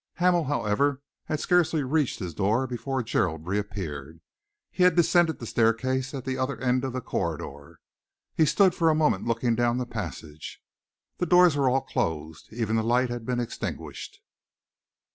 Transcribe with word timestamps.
Hamel, 0.15 0.45
however, 0.45 0.99
had 1.25 1.39
scarcely 1.39 1.83
reached 1.83 2.17
his 2.17 2.33
door 2.33 2.65
before 2.65 3.03
Gerald 3.03 3.45
reappeared. 3.45 4.19
He 4.71 4.81
had 4.81 4.95
descended 4.95 5.37
the 5.37 5.45
stair 5.45 5.73
case 5.75 6.11
at 6.15 6.25
the 6.25 6.39
other 6.39 6.59
end 6.59 6.83
of 6.83 6.93
the 6.93 7.01
corridor. 7.01 7.79
He 8.33 8.47
stood 8.47 8.73
for 8.73 8.89
a 8.89 8.95
moment 8.95 9.27
looking 9.27 9.53
down 9.53 9.77
the 9.77 9.85
passage. 9.85 10.59
The 11.19 11.27
doors 11.27 11.55
were 11.55 11.69
all 11.69 11.81
closed. 11.81 12.51
Even 12.51 12.77
the 12.77 12.83
light 12.83 13.11
had 13.11 13.27
been 13.27 13.39
extinguished. 13.39 14.21